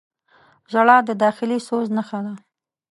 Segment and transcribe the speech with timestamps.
[0.71, 2.33] •ژړا د داخلي سوز نښه ده.